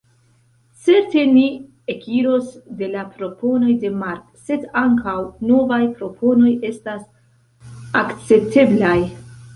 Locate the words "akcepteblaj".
8.05-8.99